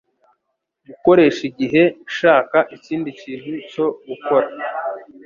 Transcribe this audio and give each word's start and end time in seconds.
gukoresha 0.87 1.41
igihe 1.49 1.83
shaka 2.17 2.59
ikindi 2.75 3.09
kintu 3.21 3.51
cyo 3.71 3.85
gukora 4.07 4.47